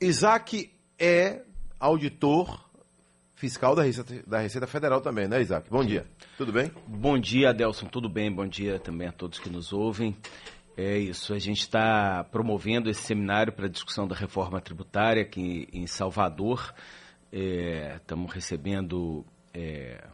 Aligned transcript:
Isaac 0.00 0.70
é 0.98 1.42
auditor 1.80 2.68
fiscal 3.34 3.74
da 3.74 3.82
Receita, 3.82 4.22
da 4.26 4.38
Receita 4.38 4.66
Federal 4.66 5.00
também, 5.00 5.26
né, 5.26 5.40
Isaac? 5.40 5.68
Bom 5.68 5.84
dia. 5.84 6.06
Tudo 6.36 6.52
bem? 6.52 6.70
Bom 6.86 7.18
dia, 7.18 7.50
Adelson. 7.50 7.86
Tudo 7.86 8.08
bem? 8.08 8.30
Bom 8.30 8.46
dia 8.46 8.78
também 8.78 9.08
a 9.08 9.12
todos 9.12 9.38
que 9.38 9.50
nos 9.50 9.72
ouvem. 9.72 10.16
É 10.76 10.96
isso, 10.96 11.34
a 11.34 11.38
gente 11.40 11.62
está 11.62 12.22
promovendo 12.30 12.88
esse 12.88 13.02
seminário 13.02 13.52
para 13.52 13.66
discussão 13.66 14.06
da 14.06 14.14
reforma 14.14 14.60
tributária 14.60 15.22
aqui 15.22 15.66
em 15.72 15.88
Salvador. 15.88 16.72
Estamos 17.96 18.30
é, 18.30 18.34
recebendo 18.34 19.26
é, 19.52 20.04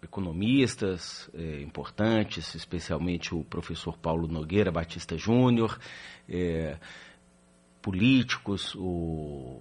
economistas 0.00 1.28
é, 1.34 1.60
importantes, 1.60 2.54
especialmente 2.54 3.34
o 3.34 3.42
professor 3.42 3.98
Paulo 3.98 4.28
Nogueira 4.28 4.70
Batista 4.70 5.18
Júnior, 5.18 5.76
é, 6.28 6.76
políticos, 7.84 8.74
o 8.74 9.58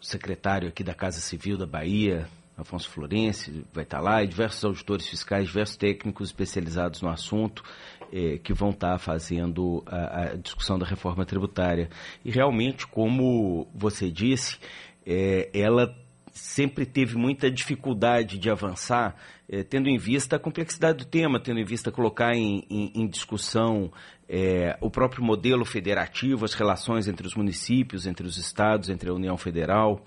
secretário 0.00 0.68
aqui 0.68 0.84
da 0.84 0.94
Casa 0.94 1.20
Civil 1.20 1.58
da 1.58 1.66
Bahia, 1.66 2.28
Afonso 2.56 2.88
Florense, 2.88 3.64
vai 3.74 3.82
estar 3.82 4.00
lá, 4.00 4.22
e 4.22 4.28
diversos 4.28 4.64
auditores 4.64 5.08
fiscais, 5.08 5.48
diversos 5.48 5.76
técnicos 5.76 6.28
especializados 6.28 7.02
no 7.02 7.08
assunto 7.08 7.64
eh, 8.12 8.38
que 8.38 8.54
vão 8.54 8.70
estar 8.70 8.96
fazendo 9.00 9.82
a, 9.84 10.20
a, 10.20 10.36
discussão 10.36 10.78
da 10.78 10.86
reforma 10.86 11.26
tributária. 11.26 11.90
E 12.24 12.30
realmente, 12.30 12.86
como 12.86 13.66
você 13.74 14.08
disse, 14.08 14.56
eh, 15.04 15.50
ela 15.52 15.92
sempre 16.36 16.84
teve 16.84 17.16
muita 17.16 17.50
dificuldade 17.50 18.38
de 18.38 18.50
avançar, 18.50 19.16
eh, 19.48 19.62
tendo 19.62 19.88
em 19.88 19.96
vista 19.96 20.36
a 20.36 20.38
complexidade 20.38 20.98
do 20.98 21.04
tema, 21.06 21.40
tendo 21.40 21.58
em 21.58 21.64
vista 21.64 21.90
colocar 21.90 22.34
em, 22.34 22.64
em, 22.68 22.92
em 22.94 23.06
discussão 23.08 23.90
eh, 24.28 24.76
o 24.80 24.90
próprio 24.90 25.24
modelo 25.24 25.64
federativo, 25.64 26.44
as 26.44 26.52
relações 26.52 27.08
entre 27.08 27.26
os 27.26 27.34
municípios, 27.34 28.06
entre 28.06 28.26
os 28.26 28.36
estados, 28.36 28.90
entre 28.90 29.08
a 29.08 29.14
União 29.14 29.36
Federal 29.36 30.04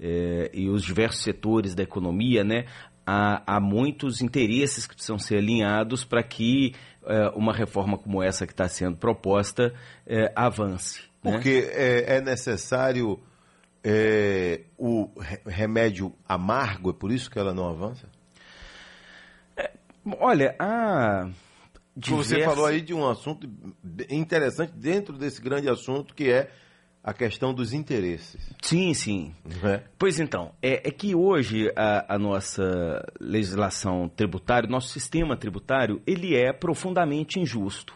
eh, 0.00 0.50
e 0.54 0.68
os 0.68 0.82
diversos 0.82 1.22
setores 1.22 1.74
da 1.74 1.82
economia, 1.82 2.44
né? 2.44 2.66
Há, 3.06 3.56
há 3.56 3.60
muitos 3.60 4.22
interesses 4.22 4.86
que 4.86 4.94
precisam 4.94 5.18
ser 5.18 5.36
alinhados 5.36 6.04
para 6.04 6.22
que 6.22 6.72
uma 7.36 7.52
reforma 7.52 7.98
como 7.98 8.22
essa 8.22 8.46
que 8.46 8.54
está 8.54 8.66
sendo 8.66 8.96
proposta 8.96 9.74
avance. 10.34 11.02
Né? 11.22 11.32
Porque 11.32 11.60
né? 11.60 11.68
é, 11.72 12.16
é, 12.16 12.20
necessário 12.22 13.20
é, 13.84 14.62
o 14.78 15.10
remédio 15.44 16.14
amargo, 16.26 16.90
é 16.90 16.92
por 16.94 17.12
isso 17.12 17.30
que 17.30 17.38
ela 17.38 17.52
não 17.52 17.68
avança? 17.68 18.08
É, 19.56 19.70
olha, 20.18 20.56
a. 20.58 21.28
Diversas... 21.96 22.26
Você 22.26 22.42
falou 22.42 22.66
aí 22.66 22.80
de 22.80 22.92
um 22.92 23.08
assunto 23.08 23.48
interessante 24.10 24.72
dentro 24.72 25.16
desse 25.16 25.40
grande 25.40 25.68
assunto 25.68 26.12
que 26.12 26.28
é 26.28 26.50
a 27.04 27.12
questão 27.12 27.52
dos 27.52 27.74
interesses. 27.74 28.50
Sim, 28.62 28.94
sim. 28.94 29.34
É? 29.62 29.82
Pois 29.98 30.18
então, 30.18 30.52
é, 30.62 30.88
é, 30.88 30.90
que 30.90 31.14
hoje 31.14 31.70
a, 31.76 32.14
a, 32.14 32.18
nossa 32.18 33.04
legislação 33.20 34.08
tributária, 34.08 34.68
nosso 34.68 34.88
sistema 34.88 35.36
tributário, 35.36 36.02
ele 36.06 36.34
é 36.34 36.52
profundamente 36.52 37.38
injusto. 37.38 37.94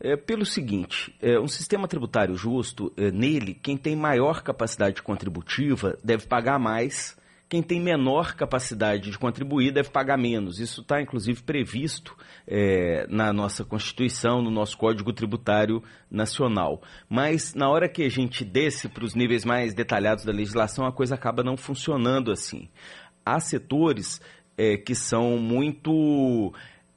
É, 0.00 0.16
pelo 0.16 0.46
seguinte, 0.46 1.14
é, 1.20 1.40
um 1.40 1.48
sistema 1.48 1.88
tributário 1.88 2.36
justo, 2.36 2.92
é, 2.96 3.10
nele, 3.10 3.54
quem 3.54 3.76
tem 3.76 3.96
maior 3.96 4.42
capacidade 4.42 5.02
contributiva 5.02 5.98
deve 6.04 6.26
pagar 6.26 6.58
mais 6.58 7.18
quem 7.48 7.62
tem 7.62 7.80
menor 7.80 8.34
capacidade 8.34 9.10
de 9.10 9.18
contribuir 9.18 9.72
deve 9.72 9.88
pagar 9.88 10.18
menos. 10.18 10.60
Isso 10.60 10.82
está, 10.82 11.00
inclusive, 11.00 11.42
previsto 11.42 12.14
é, 12.46 13.06
na 13.08 13.32
nossa 13.32 13.64
Constituição, 13.64 14.42
no 14.42 14.50
nosso 14.50 14.76
Código 14.76 15.12
Tributário 15.14 15.82
Nacional. 16.10 16.82
Mas, 17.08 17.54
na 17.54 17.70
hora 17.70 17.88
que 17.88 18.02
a 18.02 18.10
gente 18.10 18.44
desce 18.44 18.86
para 18.88 19.04
os 19.04 19.14
níveis 19.14 19.46
mais 19.46 19.72
detalhados 19.72 20.24
da 20.24 20.32
legislação, 20.32 20.86
a 20.86 20.92
coisa 20.92 21.14
acaba 21.14 21.42
não 21.42 21.56
funcionando 21.56 22.30
assim. 22.30 22.68
Há 23.24 23.40
setores 23.40 24.20
é, 24.56 24.76
que 24.76 24.94
são 24.94 25.38
muito 25.38 26.52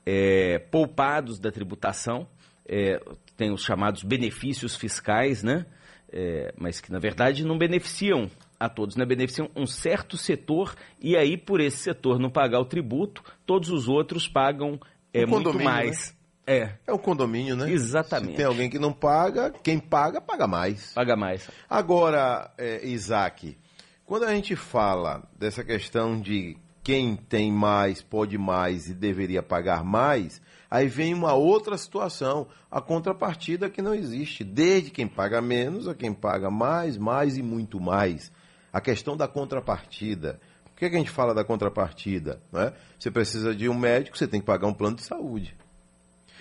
é, 0.06 0.59
poupados 0.59 1.39
da 1.39 1.50
tributação, 1.50 2.28
é, 2.71 3.01
tem 3.35 3.51
os 3.51 3.61
chamados 3.61 4.01
benefícios 4.01 4.77
fiscais, 4.77 5.43
né? 5.43 5.65
É, 6.09 6.53
mas 6.57 6.79
que, 6.79 6.91
na 6.91 6.99
verdade, 6.99 7.43
não 7.45 7.57
beneficiam 7.57 8.31
a 8.57 8.69
todos, 8.69 8.95
né? 8.95 9.05
beneficiam 9.05 9.49
um 9.55 9.65
certo 9.65 10.17
setor 10.17 10.75
e 10.99 11.17
aí, 11.17 11.37
por 11.37 11.59
esse 11.59 11.77
setor 11.77 12.19
não 12.19 12.29
pagar 12.29 12.59
o 12.59 12.65
tributo, 12.65 13.23
todos 13.45 13.69
os 13.69 13.87
outros 13.87 14.27
pagam 14.27 14.79
é, 15.13 15.25
muito 15.25 15.53
mais. 15.53 16.15
Né? 16.47 16.55
É. 16.55 16.73
É 16.87 16.93
o 16.93 16.99
condomínio, 16.99 17.55
né? 17.55 17.71
Exatamente. 17.71 18.31
Se 18.31 18.37
tem 18.37 18.45
alguém 18.45 18.69
que 18.69 18.79
não 18.79 18.93
paga, 18.93 19.51
quem 19.63 19.79
paga, 19.79 20.21
paga 20.21 20.47
mais. 20.47 20.93
Paga 20.93 21.15
mais. 21.15 21.49
Agora, 21.69 22.51
é, 22.57 22.85
Isaac, 22.88 23.57
quando 24.05 24.25
a 24.25 24.33
gente 24.33 24.55
fala 24.55 25.23
dessa 25.38 25.63
questão 25.63 26.19
de 26.19 26.57
quem 26.84 27.16
tem 27.16 27.52
mais 27.52 28.02
pode 28.02 28.38
mais 28.38 28.90
e 28.90 28.94
deveria 28.94 29.44
pagar 29.44 29.84
mais, 29.84 30.42
aí 30.69 30.88
vem 30.88 31.14
uma 31.14 31.34
outra 31.34 31.78
situação, 31.78 32.47
a 32.69 32.81
contrapartida 32.81 33.69
que 33.69 33.81
não 33.81 33.94
existe, 33.94 34.44
desde 34.44 34.90
quem 34.90 35.08
paga 35.08 35.42
menos 35.42 35.88
a 35.88 35.94
quem 35.94 36.14
paga 36.14 36.50
mais, 36.50 36.97
mais 36.97 37.38
e 37.38 37.44
muito 37.44 37.80
mais 37.80 38.31
a 38.72 38.80
questão 38.80 39.18
da 39.18 39.28
contrapartida. 39.28 40.40
Por 40.64 40.80
que, 40.80 40.90
que 40.90 40.96
a 40.96 41.00
gente 41.00 41.12
fala 41.12 41.34
da 41.34 41.44
contrapartida? 41.44 42.42
Né? 42.52 42.74
Você 42.98 43.12
precisa 43.12 43.53
de 43.53 43.69
um 43.69 43.78
médico, 43.78 44.18
você 44.18 44.28
tem 44.28 44.40
que 44.40 44.46
pagar 44.46 44.68
um 44.68 44.74
plano 44.74 44.96
de 44.96 45.03
saúde. 45.03 45.56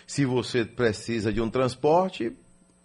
Se 0.06 0.24
você 0.24 0.64
precisa 0.64 1.32
de 1.32 1.40
um 1.40 1.50
transporte, 1.50 2.34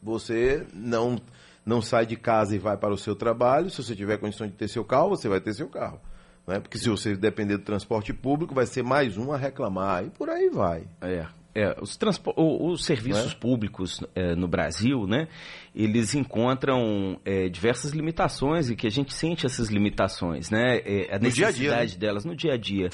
você 0.02 0.66
não, 0.74 1.20
não 1.66 1.82
sai 1.82 2.06
de 2.06 2.16
casa 2.16 2.56
e 2.56 2.60
vai 2.60 2.76
para 2.78 2.94
o 2.94 2.98
seu 2.98 3.16
trabalho. 3.16 3.70
Se 3.70 3.82
você 3.82 3.96
tiver 3.96 4.18
condição 4.18 4.48
de 4.48 4.54
ter 4.54 4.68
seu 4.68 4.84
carro, 4.84 5.10
você 5.10 5.30
vai 5.30 5.40
ter 5.40 5.54
seu 5.54 5.70
carro. 5.70 6.00
Né? 6.48 6.60
Porque 6.60 6.78
se 6.78 6.90
você 6.90 7.16
depender 7.16 7.58
do 7.58 7.64
transporte 7.64 8.14
público, 8.14 8.54
vai 8.54 8.66
ser 8.66 8.84
mais 8.84 9.18
um 9.18 9.32
a 9.32 9.38
reclamar 9.38 10.06
e 10.06 10.10
por 10.10 10.30
aí 10.30 10.50
vai. 10.50 10.88
É, 11.02 11.26
é, 11.56 11.74
os, 11.82 11.98
os, 12.36 12.86
serviços 12.86 13.32
é? 13.32 13.36
públicos 13.36 14.02
é, 14.14 14.36
no 14.36 14.48
Brasil, 14.48 15.08
né, 15.08 15.30
eles 15.74 16.14
encontram 16.14 17.18
é, 17.24 17.48
diversas 17.48 17.92
limitações 17.92 18.70
e 18.70 18.76
que 18.76 18.86
a 18.86 18.92
gente 18.92 19.14
sente 19.14 19.46
essas 19.46 19.70
limitações, 19.70 20.52
né, 20.52 20.80
é, 20.80 21.16
a 21.16 21.18
necessidade 21.18 21.58
dia 21.58 21.72
-dia, 21.72 21.78
né? 21.78 21.98
delas 21.98 22.26
no 22.26 22.36
dia 22.36 22.54
a 22.54 22.58
dia. 22.58 22.90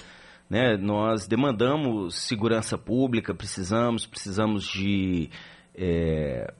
Né, 0.47 0.78
nós 0.78 1.28
demandamos 1.28 2.16
segurança 2.28 2.78
pública, 2.78 3.33
precisamos, 3.33 4.06
precisamos 4.06 4.68
de 4.68 5.29
é, 5.73 6.53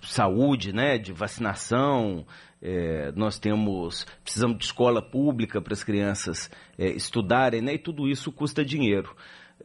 saúde, 0.00 0.72
né, 0.72 0.96
de 0.96 1.12
vacinação, 1.12 2.24
é, 2.66 3.12
nós 3.14 3.38
temos, 3.38 4.04
precisamos 4.24 4.58
de 4.58 4.64
escola 4.64 5.00
pública 5.00 5.60
para 5.60 5.72
as 5.72 5.84
crianças 5.84 6.50
é, 6.76 6.90
estudarem, 6.90 7.62
né, 7.62 7.74
e 7.74 7.78
tudo 7.78 8.08
isso 8.08 8.32
custa 8.32 8.64
dinheiro. 8.64 9.14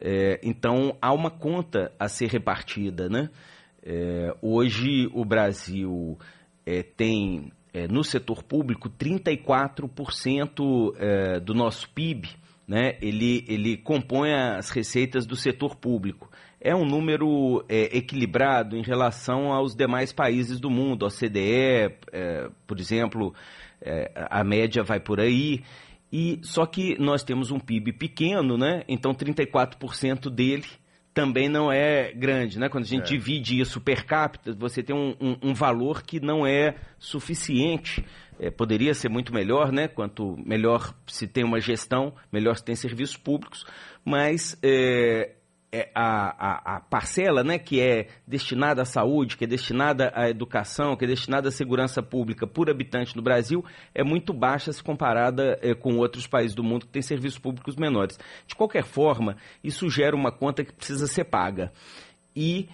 É, 0.00 0.38
então, 0.40 0.96
há 1.02 1.12
uma 1.12 1.30
conta 1.30 1.92
a 1.98 2.08
ser 2.08 2.28
repartida. 2.28 3.08
Né? 3.08 3.28
É, 3.82 4.32
hoje, 4.40 5.10
o 5.12 5.24
Brasil 5.24 6.16
é, 6.64 6.84
tem, 6.84 7.50
é, 7.74 7.88
no 7.88 8.04
setor 8.04 8.44
público, 8.44 8.88
34% 8.88 10.94
é, 10.96 11.40
do 11.40 11.54
nosso 11.54 11.90
PIB. 11.90 12.28
Né? 12.68 12.96
Ele, 13.02 13.44
ele 13.48 13.76
compõe 13.76 14.32
as 14.32 14.70
receitas 14.70 15.26
do 15.26 15.34
setor 15.34 15.74
público. 15.74 16.30
É 16.64 16.74
um 16.74 16.84
número 16.84 17.64
é, 17.68 17.96
equilibrado 17.96 18.76
em 18.76 18.82
relação 18.82 19.52
aos 19.52 19.74
demais 19.74 20.12
países 20.12 20.60
do 20.60 20.70
mundo. 20.70 21.04
A 21.04 21.10
CDE, 21.10 21.96
por 22.66 22.78
exemplo, 22.78 23.34
a 24.30 24.44
média 24.44 24.84
vai 24.84 25.00
por 25.00 25.18
aí. 25.18 25.64
E 26.12 26.38
só 26.42 26.64
que 26.66 26.96
nós 27.00 27.24
temos 27.24 27.50
um 27.50 27.58
PIB 27.58 27.94
pequeno, 27.94 28.56
né? 28.56 28.84
Então 28.86 29.12
34% 29.12 30.30
dele 30.30 30.66
também 31.14 31.48
não 31.48 31.70
é 31.70 32.12
grande, 32.12 32.58
né? 32.58 32.68
Quando 32.68 32.84
a 32.84 32.88
gente 32.88 33.14
é. 33.14 33.16
divide 33.16 33.60
isso 33.60 33.80
per 33.80 34.04
capita, 34.04 34.54
você 34.54 34.82
tem 34.82 34.94
um, 34.94 35.14
um, 35.20 35.50
um 35.50 35.54
valor 35.54 36.02
que 36.02 36.20
não 36.20 36.46
é 36.46 36.74
suficiente. 36.98 38.04
É, 38.38 38.50
poderia 38.50 38.94
ser 38.94 39.08
muito 39.08 39.32
melhor, 39.32 39.70
né? 39.70 39.88
Quanto 39.88 40.36
melhor 40.44 40.94
se 41.06 41.26
tem 41.26 41.44
uma 41.44 41.60
gestão, 41.60 42.14
melhor 42.30 42.56
se 42.56 42.64
tem 42.64 42.74
serviços 42.74 43.16
públicos, 43.16 43.64
mas 44.04 44.58
é, 45.72 45.90
a, 45.94 46.74
a, 46.74 46.76
a, 46.76 46.80
parcela 46.80 47.42
né, 47.42 47.58
que 47.58 47.80
é 47.80 48.08
destinada 48.26 48.82
à 48.82 48.84
saúde, 48.84 49.38
que 49.38 49.44
é 49.44 49.46
destinada 49.46 50.12
à 50.14 50.28
educação, 50.28 50.94
que 50.94 51.06
é 51.06 51.08
destinada 51.08 51.48
à 51.48 51.50
segurança 51.50 52.02
pública 52.02 52.46
por 52.46 52.68
habitante 52.68 53.16
no 53.16 53.22
Brasil, 53.22 53.64
é 53.94 54.04
muito 54.04 54.34
baixa 54.34 54.70
se 54.70 54.82
comparada 54.82 55.58
é, 55.62 55.74
com 55.74 55.96
outros 55.96 56.26
países 56.26 56.54
do 56.54 56.62
mundo 56.62 56.84
que 56.84 56.92
têm 56.92 57.00
serviços 57.00 57.38
públicos 57.38 57.74
menores. 57.74 58.18
De 58.46 58.54
qualquer 58.54 58.84
forma, 58.84 59.36
isso 59.64 59.88
gera 59.88 60.14
uma 60.14 60.30
conta 60.30 60.62
que 60.62 60.74
precisa 60.74 61.06
ser 61.06 61.24
paga. 61.24 61.72
E 62.36 62.68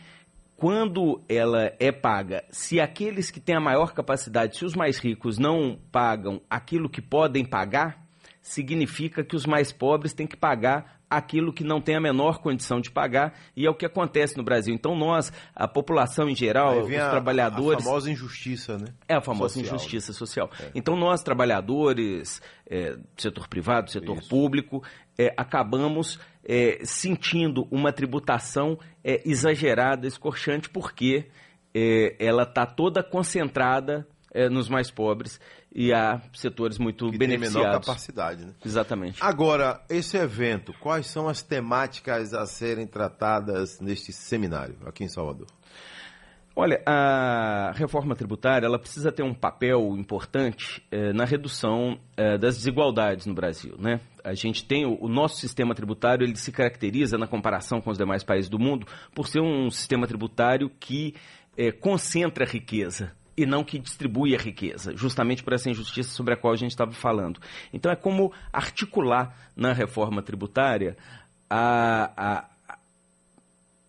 quando 0.57 1.23
ela 1.29 1.73
é 1.79 1.93
paga, 1.93 2.45
se 2.51 2.81
aqueles 2.81 3.31
que 3.31 3.39
têm 3.39 3.55
a 3.55 3.61
maior 3.61 3.95
capacidade, 3.95 4.57
se 4.57 4.65
os 4.65 4.75
mais 4.75 4.99
ricos 4.99 5.39
não 5.39 5.79
pagam 5.93 6.41
aquilo 6.51 6.91
que 6.91 7.01
podem 7.01 7.45
pagar, 7.45 8.08
significa 8.49 9.23
que 9.23 9.37
os 9.37 9.45
mais 9.45 9.73
pobres 9.73 10.15
têm 10.15 10.27
que 10.27 10.37
pagar 10.37 10.99
aquilo 11.11 11.53
que 11.53 11.65
não 11.65 11.81
tem 11.81 11.97
a 11.97 12.01
menor 12.01 12.39
condição 12.39 12.81
de 12.81 12.91
pagar, 12.91 13.35
e 13.57 13.67
é 13.67 13.71
o 13.71 13.75
que 13.75 13.87
acontece 13.87 14.37
no 14.37 14.43
Brasil. 14.43 14.75
Então, 14.75 14.95
nós, 14.95 15.33
a 15.55 15.67
população 15.67 16.29
em 16.29 16.35
geral, 16.35 16.83
os 16.83 16.95
a, 16.95 17.11
trabalhadores. 17.11 17.81
A 17.81 17.89
famosa 17.89 18.11
injustiça, 18.11 18.77
né? 18.77 18.87
É 19.09 19.15
a 19.15 19.21
famosa 19.21 19.55
social. 19.55 19.75
injustiça 19.75 20.13
social. 20.13 20.51
É. 20.61 20.71
Então, 20.75 20.97
nós, 20.97 21.23
trabalhadores, 21.23 22.43
é, 22.69 22.99
setor 23.17 23.49
privado, 23.49 23.91
setor 23.91 24.19
Isso. 24.19 24.29
público, 24.29 24.83
é, 25.19 25.33
acabamos 25.37 26.19
é, 26.45 26.81
sentindo 26.85 27.67
uma 27.71 27.93
tributação 27.93 28.79
é, 29.03 29.23
exagerada, 29.25 30.07
escorchante, 30.07 30.69
porque 30.69 31.27
é, 31.75 32.17
ela 32.19 32.43
está 32.43 32.67
toda 32.67 33.03
concentrada 33.03 34.07
nos 34.51 34.69
mais 34.69 34.91
pobres 34.91 35.41
e 35.75 35.93
há 35.93 36.21
setores 36.33 36.79
muito 36.79 37.11
que 37.11 37.19
beneficiados. 37.19 37.55
Tem 37.55 37.63
menor 37.63 37.81
capacidade, 37.81 38.45
né? 38.45 38.55
Exatamente. 38.65 39.23
Agora, 39.23 39.83
esse 39.89 40.17
evento, 40.17 40.73
quais 40.81 41.07
são 41.07 41.29
as 41.29 41.43
temáticas 41.43 42.33
a 42.35 42.47
serem 42.47 42.87
tratadas 42.87 43.81
neste 43.81 44.13
seminário 44.13 44.77
aqui 44.87 45.05
em 45.05 45.09
Salvador? 45.09 45.47
Olha, 46.61 46.83
a 46.85 47.71
reforma 47.77 48.17
tributária 48.17 48.67
ela 48.67 48.81
precisa 48.81 49.13
ter 49.13 49.23
um 49.23 49.33
papel 49.33 49.97
importante 49.97 50.83
eh, 50.91 51.13
na 51.13 51.25
redução 51.25 52.01
eh, 52.17 52.37
das 52.37 52.57
desigualdades 52.57 53.27
no 53.27 53.35
Brasil, 53.35 53.77
né? 53.79 54.01
A 54.25 54.35
gente 54.35 54.65
tem 54.67 54.85
o, 54.85 54.99
o, 55.01 55.09
nosso 55.09 55.37
sistema 55.37 55.73
tributário, 55.73 56.27
ele 56.27 56.35
se 56.35 56.51
caracteriza 56.51 57.17
na 57.17 57.29
comparação 57.29 57.81
com 57.81 57.91
os 57.91 57.97
demais 57.97 58.25
países 58.25 58.51
do 58.51 58.59
mundo 58.59 58.89
por 59.15 59.29
ser 59.29 59.41
um 59.41 59.71
sistema 59.71 60.05
tributário 60.09 60.69
que 60.81 61.15
eh, 61.57 61.71
concentra 61.71 62.45
a 62.45 62.49
riqueza 62.49 63.13
e 63.39 63.47
não 63.47 63.63
que 63.63 63.79
distribui 63.79 64.35
a 64.35 64.39
riqueza, 64.39 64.97
justamente 64.97 65.45
por 65.45 65.53
essa 65.53 65.71
injustiça 65.71 66.11
sobre 66.11 66.35
a 66.35 66.37
qual 66.37 66.53
a 66.53 66.57
gente 66.57 66.73
estava 66.73 66.91
falando. 66.91 67.41
Então 67.73 67.91
é 67.93 67.95
como 67.95 68.33
articular 68.53 69.33
na 69.55 69.73
reforma 69.73 70.21
tributária 70.21 70.97
a, 71.49 72.11
a, 72.17 72.45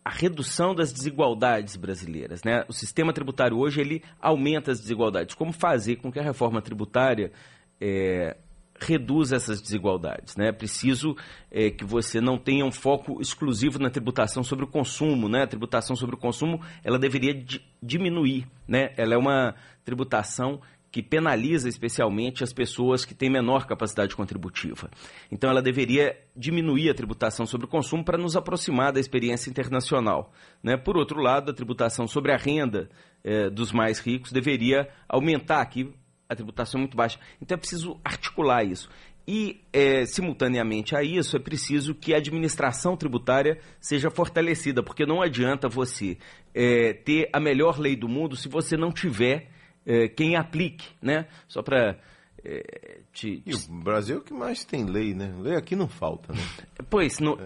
a 0.04 0.10
redução 0.10 0.72
das 0.72 0.92
desigualdades 0.92 1.74
brasileiras. 1.74 2.44
Né? 2.44 2.64
O 2.68 2.72
sistema 2.72 3.12
tributário 3.12 3.58
hoje 3.58 3.80
ele 3.80 4.04
aumenta 4.22 4.70
as 4.70 4.78
desigualdades. 4.78 5.34
Como 5.34 5.52
fazer 5.52 5.96
com 5.96 6.12
que 6.12 6.20
a 6.20 6.22
reforma 6.22 6.62
tributária 6.62 7.32
é, 7.80 8.36
reduz 8.80 9.32
essas 9.32 9.60
desigualdades. 9.60 10.36
Né? 10.36 10.48
É 10.48 10.52
preciso 10.52 11.16
é, 11.50 11.70
que 11.70 11.84
você 11.84 12.20
não 12.20 12.38
tenha 12.38 12.64
um 12.64 12.72
foco 12.72 13.20
exclusivo 13.20 13.78
na 13.78 13.90
tributação 13.90 14.42
sobre 14.42 14.64
o 14.64 14.68
consumo. 14.68 15.28
Né? 15.28 15.42
A 15.42 15.46
tributação 15.46 15.94
sobre 15.94 16.16
o 16.16 16.18
consumo 16.18 16.60
ela 16.82 16.98
deveria 16.98 17.34
di 17.34 17.60
diminuir. 17.82 18.46
Né? 18.68 18.92
Ela 18.96 19.14
é 19.14 19.18
uma 19.18 19.54
tributação 19.84 20.60
que 20.90 21.02
penaliza 21.02 21.68
especialmente 21.68 22.42
as 22.42 22.52
pessoas 22.52 23.04
que 23.04 23.14
têm 23.14 23.30
menor 23.30 23.66
capacidade 23.66 24.16
contributiva. 24.16 24.90
Então, 25.30 25.48
ela 25.48 25.62
deveria 25.62 26.18
diminuir 26.36 26.90
a 26.90 26.94
tributação 26.94 27.46
sobre 27.46 27.66
o 27.66 27.68
consumo 27.68 28.04
para 28.04 28.18
nos 28.18 28.36
aproximar 28.36 28.92
da 28.92 28.98
experiência 28.98 29.48
internacional. 29.48 30.32
Né? 30.62 30.76
Por 30.76 30.96
outro 30.96 31.20
lado, 31.20 31.50
a 31.50 31.54
tributação 31.54 32.08
sobre 32.08 32.32
a 32.32 32.36
renda 32.36 32.88
eh, 33.22 33.48
dos 33.50 33.70
mais 33.70 34.00
ricos 34.00 34.32
deveria 34.32 34.88
aumentar 35.08 35.60
aqui 35.60 35.94
a 36.30 36.36
tributação 36.36 36.78
é 36.78 36.82
muito 36.82 36.96
baixa. 36.96 37.18
Então 37.42 37.56
é 37.56 37.58
preciso 37.58 38.00
articular 38.04 38.62
isso. 38.64 38.88
E, 39.26 39.60
é, 39.72 40.06
simultaneamente 40.06 40.96
a 40.96 41.02
isso, 41.02 41.36
é 41.36 41.40
preciso 41.40 41.94
que 41.94 42.14
a 42.14 42.18
administração 42.18 42.96
tributária 42.96 43.58
seja 43.80 44.10
fortalecida, 44.10 44.82
porque 44.82 45.04
não 45.04 45.20
adianta 45.20 45.68
você 45.68 46.16
é, 46.54 46.92
ter 46.92 47.28
a 47.32 47.40
melhor 47.40 47.78
lei 47.78 47.96
do 47.96 48.08
mundo 48.08 48.36
se 48.36 48.48
você 48.48 48.76
não 48.76 48.90
tiver 48.90 49.50
é, 49.84 50.08
quem 50.08 50.36
aplique, 50.36 50.88
né? 51.02 51.26
Só 51.48 51.62
para 51.62 51.98
é, 52.44 53.00
te, 53.12 53.40
te... 53.40 53.42
E 53.44 53.54
o 53.54 53.82
Brasil 53.82 54.16
é 54.16 54.18
o 54.18 54.22
que 54.22 54.32
mais 54.32 54.64
tem 54.64 54.84
lei, 54.84 55.14
né? 55.14 55.34
Lei 55.38 55.56
aqui 55.56 55.76
não 55.76 55.88
falta, 55.88 56.32
né? 56.32 56.40
Pois, 56.88 57.18
no... 57.18 57.38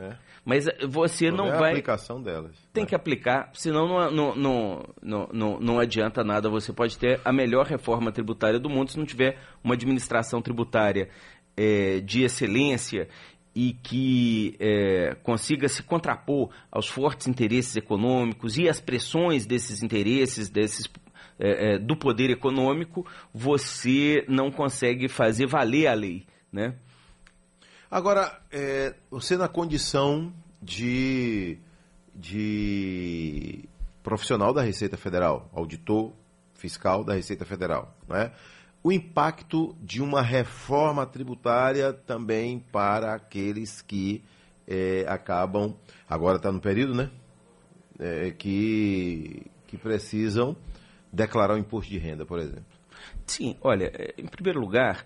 mas 0.44 0.66
você 0.88 1.30
não 1.30 1.46
é 1.46 1.58
vai... 1.58 1.68
a 1.68 1.72
aplicação 1.72 2.22
delas. 2.22 2.56
Tem 2.72 2.84
que 2.84 2.94
aplicar, 2.94 3.50
senão 3.54 4.10
não, 4.10 4.34
não, 4.34 4.82
não, 5.02 5.28
não, 5.32 5.60
não 5.60 5.78
adianta 5.78 6.22
nada. 6.22 6.50
Você 6.50 6.72
pode 6.72 6.98
ter 6.98 7.20
a 7.24 7.32
melhor 7.32 7.66
reforma 7.66 8.12
tributária 8.12 8.60
do 8.60 8.68
mundo 8.68 8.90
se 8.90 8.98
não 8.98 9.06
tiver 9.06 9.38
uma 9.62 9.74
administração 9.74 10.42
tributária 10.42 11.08
é, 11.56 12.00
de 12.00 12.24
excelência 12.24 13.08
e 13.54 13.72
que 13.72 14.56
é, 14.58 15.16
consiga 15.22 15.68
se 15.68 15.82
contrapor 15.82 16.50
aos 16.70 16.88
fortes 16.88 17.28
interesses 17.28 17.76
econômicos 17.76 18.58
e 18.58 18.68
às 18.68 18.80
pressões 18.80 19.46
desses 19.46 19.82
interesses, 19.82 20.50
desses 20.50 20.90
é, 21.38 21.78
do 21.78 21.96
poder 21.96 22.30
econômico, 22.30 23.06
você 23.32 24.24
não 24.28 24.50
consegue 24.50 25.08
fazer 25.08 25.46
valer 25.46 25.86
a 25.86 25.94
lei, 25.94 26.26
né? 26.52 26.74
Agora, 27.90 28.40
é, 28.50 28.94
você 29.10 29.36
na 29.36 29.48
condição 29.48 30.32
de, 30.60 31.58
de 32.14 33.68
profissional 34.02 34.52
da 34.52 34.62
Receita 34.62 34.96
Federal, 34.96 35.50
auditor 35.52 36.12
fiscal 36.54 37.04
da 37.04 37.14
Receita 37.14 37.44
Federal, 37.44 37.96
né? 38.08 38.32
o 38.82 38.92
impacto 38.92 39.74
de 39.80 40.02
uma 40.02 40.20
reforma 40.20 41.06
tributária 41.06 41.92
também 41.92 42.58
para 42.58 43.14
aqueles 43.14 43.80
que 43.80 44.22
é, 44.66 45.04
acabam, 45.08 45.74
agora 46.08 46.36
está 46.36 46.52
no 46.52 46.60
período, 46.60 46.94
né? 46.94 47.10
É, 47.98 48.30
que, 48.32 49.46
que 49.66 49.78
precisam 49.78 50.56
declarar 51.12 51.54
o 51.54 51.58
imposto 51.58 51.90
de 51.90 51.98
renda, 51.98 52.26
por 52.26 52.38
exemplo? 52.38 52.64
Sim, 53.26 53.56
olha, 53.60 53.90
eh, 53.94 54.14
em 54.18 54.26
primeiro 54.26 54.60
lugar, 54.60 55.04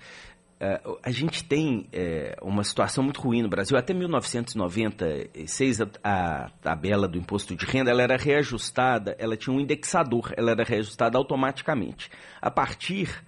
a 1.03 1.11
gente 1.11 1.45
tem 1.45 1.87
eh, 1.93 2.37
uma 2.43 2.65
situação 2.65 3.05
muito 3.05 3.21
ruim 3.21 3.43
no 3.43 3.49
Brasil. 3.49 3.77
Até 3.77 3.95
1996, 3.95 5.81
a, 6.03 6.51
tabela 6.61 7.07
do 7.07 7.17
imposto 7.17 7.55
de 7.55 7.65
renda 7.65 7.91
ela 7.91 8.03
era 8.03 8.17
reajustada, 8.17 9.15
ela 9.19 9.37
tinha 9.37 9.55
um 9.55 9.61
indexador, 9.61 10.33
ela 10.37 10.51
era 10.51 10.65
reajustada 10.65 11.17
automaticamente. 11.17 12.11
A 12.41 12.51
partir 12.51 13.23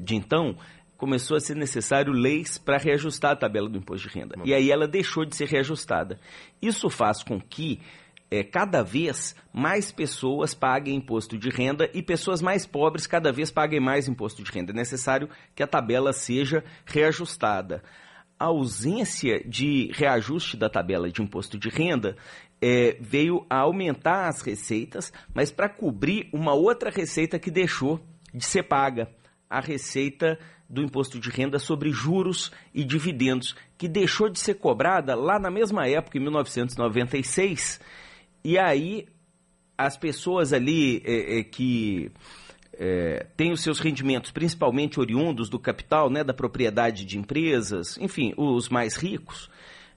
de 0.00 0.14
então, 0.14 0.56
começou 0.98 1.36
a 1.36 1.40
ser 1.40 1.54
necessário 1.54 2.12
leis 2.12 2.58
para 2.58 2.76
reajustar 2.76 3.30
a 3.30 3.36
tabela 3.36 3.68
do 3.68 3.78
imposto 3.78 4.08
de 4.08 4.18
renda. 4.18 4.34
E 4.44 4.52
aí 4.52 4.70
ela 4.70 4.86
deixou 4.86 5.24
de 5.24 5.34
ser 5.34 5.46
reajustada. 5.46 6.18
Isso 6.60 6.90
faz 6.90 7.22
com 7.22 7.40
que 7.40 7.80
é, 8.30 8.42
cada 8.44 8.82
vez 8.82 9.34
mais 9.52 9.90
pessoas 9.90 10.54
paguem 10.54 10.96
imposto 10.96 11.38
de 11.38 11.48
renda 11.48 11.90
e 11.94 12.02
pessoas 12.02 12.42
mais 12.42 12.66
pobres 12.66 13.06
cada 13.06 13.32
vez 13.32 13.50
paguem 13.50 13.80
mais 13.80 14.08
imposto 14.08 14.42
de 14.42 14.50
renda. 14.50 14.72
É 14.72 14.74
necessário 14.74 15.28
que 15.54 15.62
a 15.62 15.66
tabela 15.66 16.12
seja 16.12 16.62
reajustada. 16.84 17.82
A 18.38 18.46
ausência 18.46 19.42
de 19.44 19.90
reajuste 19.92 20.56
da 20.56 20.68
tabela 20.68 21.10
de 21.10 21.22
imposto 21.22 21.58
de 21.58 21.68
renda 21.68 22.16
é, 22.60 22.96
veio 23.00 23.44
a 23.48 23.60
aumentar 23.60 24.28
as 24.28 24.42
receitas, 24.42 25.12
mas 25.34 25.50
para 25.50 25.68
cobrir 25.68 26.28
uma 26.32 26.52
outra 26.52 26.90
receita 26.90 27.38
que 27.38 27.50
deixou 27.50 28.00
de 28.32 28.44
ser 28.44 28.64
paga, 28.64 29.10
a 29.48 29.60
receita 29.60 30.38
do 30.68 30.82
imposto 30.82 31.18
de 31.18 31.30
renda 31.30 31.58
sobre 31.58 31.90
juros 31.90 32.52
e 32.74 32.84
dividendos, 32.84 33.56
que 33.78 33.88
deixou 33.88 34.28
de 34.28 34.38
ser 34.38 34.54
cobrada 34.54 35.14
lá 35.14 35.38
na 35.38 35.50
mesma 35.50 35.88
época, 35.88 36.18
em 36.18 36.20
1996 36.20 37.80
e 38.44 38.58
aí, 38.58 39.06
as 39.76 39.96
pessoas 39.96 40.52
ali 40.52 41.02
é, 41.04 41.38
é, 41.38 41.44
que 41.44 42.10
é, 42.72 43.26
têm 43.36 43.52
os 43.52 43.62
seus 43.62 43.80
rendimentos, 43.80 44.30
principalmente 44.30 45.00
oriundos 45.00 45.48
do 45.48 45.58
capital, 45.58 46.08
né, 46.08 46.22
da 46.22 46.32
propriedade 46.32 47.04
de 47.04 47.18
empresas, 47.18 47.98
enfim, 47.98 48.32
os 48.36 48.68
mais 48.68 48.96
ricos, 48.96 49.50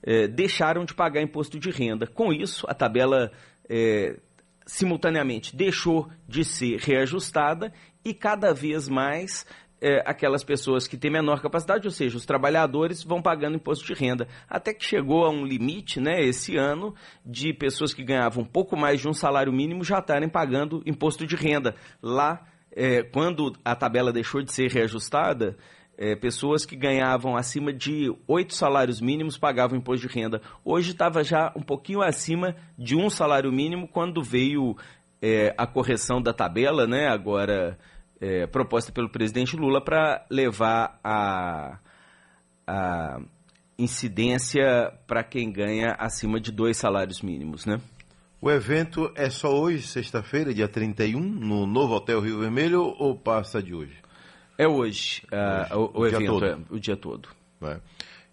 é, 0.04 0.28
deixaram 0.28 0.84
de 0.84 0.94
pagar 0.94 1.22
imposto 1.22 1.60
de 1.60 1.70
renda. 1.70 2.08
Com 2.08 2.34
isso, 2.34 2.66
a 2.68 2.74
tabela 2.74 3.32
é, 3.70 4.18
simultaneamente 4.66 5.56
deixou 5.56 6.10
de 6.28 6.44
ser 6.44 6.80
reajustada 6.80 7.72
e 8.04 8.14
cada 8.14 8.54
vez 8.54 8.90
mais 8.90 9.46
é, 9.82 10.04
aquelas 10.06 10.44
pessoas 10.44 10.88
que 10.88 10.96
têm 10.96 11.10
menor 11.10 11.42
capacidade, 11.42 11.88
ou 11.88 11.92
seja, 11.92 12.16
os 12.16 12.26
trabalhadores 12.26 13.04
vão 13.04 13.22
pagando 13.22 13.56
imposto 13.56 13.84
de 13.86 13.94
renda. 13.94 14.28
Até 14.48 14.74
que 14.74 14.86
chegou 14.86 15.26
a 15.26 15.30
um 15.32 15.44
limite, 15.44 16.00
né, 16.00 16.22
esse 16.22 16.56
ano, 16.56 16.94
de 17.26 17.52
pessoas 17.52 17.94
que 17.94 18.04
ganhavam 18.04 18.44
um 18.44 18.48
pouco 18.48 18.78
mais 18.78 19.02
de 19.02 19.10
um 19.10 19.14
salário 19.14 19.52
mínimo 19.52 19.84
já 19.84 19.98
estarem 19.98 20.30
pagando 20.30 20.84
imposto 20.86 21.26
de 21.26 21.36
renda. 21.36 21.76
Lá, 22.02 22.46
é, 22.72 23.02
quando 23.02 23.54
a 23.66 23.76
tabela 23.76 24.14
deixou 24.14 24.44
de 24.44 24.54
ser 24.54 24.70
reajustada, 24.70 25.58
é, 25.98 26.16
pessoas 26.16 26.66
que 26.66 26.76
ganhavam 26.76 27.36
acima 27.36 27.74
de 27.74 28.12
oito 28.28 28.56
salários 28.56 29.02
mínimos 29.02 29.38
pagavam 29.38 29.78
imposto 29.78 30.08
de 30.08 30.14
renda. 30.14 30.42
Hoje 30.64 30.92
estava 30.92 31.24
já 31.24 31.52
um 31.56 31.62
pouquinho 31.62 32.02
acima 32.02 32.56
de 32.78 32.96
um 32.96 33.10
salário 33.10 33.52
mínimo 33.52 33.88
quando 33.88 34.24
veio 34.24 34.76
é, 35.22 35.54
a 35.58 35.68
correção 35.68 36.22
da 36.22 36.34
tabela, 36.34 36.88
né? 36.88 37.08
Agora 37.08 37.78
é, 38.22 38.46
proposta 38.46 38.92
pelo 38.92 39.10
presidente 39.10 39.58
Lula 39.58 39.84
para 39.84 40.24
levar 40.30 41.00
a, 41.04 41.80
a 42.68 43.20
incidência 43.78 44.94
para 45.08 45.24
quem 45.24 45.52
ganha 45.52 45.96
acima 45.98 46.40
de 46.40 46.52
dois 46.52 46.78
salários 46.78 47.22
mínimos, 47.22 47.66
né? 47.66 47.82
O 48.40 48.50
evento 48.50 49.12
é 49.16 49.30
só 49.30 49.54
hoje, 49.54 49.84
sexta-feira, 49.84 50.54
dia 50.54 50.68
31, 50.68 51.20
no 51.20 51.68
novo 51.68 51.96
Hotel 51.96 52.20
Rio 52.20 52.40
Vermelho, 52.40 52.82
ou 52.98 53.16
passa 53.16 53.62
de 53.62 53.74
hoje? 53.74 53.96
É 54.58 54.68
hoje, 54.68 55.22
uh, 55.32 55.78
o, 55.78 55.80
o, 55.80 56.02
o, 56.02 56.08
evento, 56.08 56.46
é, 56.46 56.58
o 56.70 56.80
dia 56.80 56.98
todo. 56.98 57.30
Né? 57.60 57.80